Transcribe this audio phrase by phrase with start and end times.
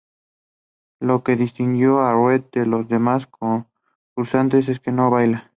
[0.99, 5.47] Lo que distinguió a Reed de los demás concursantes es que no baila.